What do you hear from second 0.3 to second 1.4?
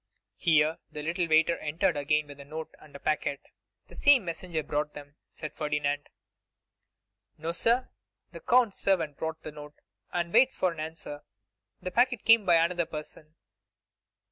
Here the little